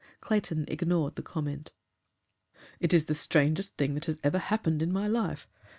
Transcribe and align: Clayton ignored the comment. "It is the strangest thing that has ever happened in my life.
Clayton 0.19 0.65
ignored 0.67 1.13
the 1.13 1.21
comment. 1.21 1.73
"It 2.79 2.91
is 2.91 3.05
the 3.05 3.13
strangest 3.13 3.77
thing 3.77 3.93
that 3.93 4.05
has 4.05 4.19
ever 4.23 4.39
happened 4.39 4.81
in 4.81 4.91
my 4.91 5.07
life. 5.07 5.47